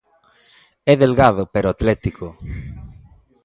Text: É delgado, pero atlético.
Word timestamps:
É 0.91 0.93
delgado, 1.03 1.43
pero 1.53 1.67
atlético. 1.73 2.25